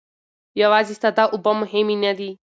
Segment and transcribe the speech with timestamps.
[0.61, 2.29] یوازې ساده اوبه مهمې نه دي.